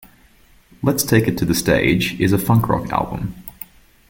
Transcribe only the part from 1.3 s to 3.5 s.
to the Stage" is a funk rock album.